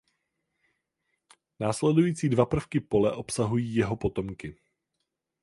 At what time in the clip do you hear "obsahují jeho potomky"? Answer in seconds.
3.15-4.55